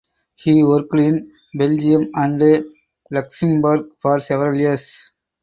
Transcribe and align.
He 0.33 0.63
worked 0.63 0.95
in 0.97 1.31
Belgium 1.53 2.09
and 2.15 2.65
Luxembourg 3.11 3.85
for 4.01 4.19
several 4.19 4.57
years. 4.59 5.11